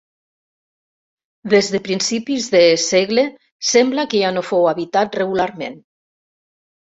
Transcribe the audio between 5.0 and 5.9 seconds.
regularment.